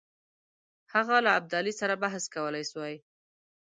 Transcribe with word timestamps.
هغه 0.93 1.15
له 1.25 1.31
ابدالي 1.39 1.73
سره 1.79 1.93
بحث 2.03 2.23
کولای 2.35 2.63
سوای. 2.71 2.95